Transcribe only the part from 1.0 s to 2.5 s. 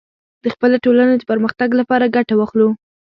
د پرمختګ لپاره ګټه